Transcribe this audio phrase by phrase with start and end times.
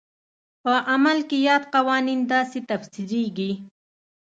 [0.63, 3.51] په عمل کې یاد قوانین داسې تفسیرېږي.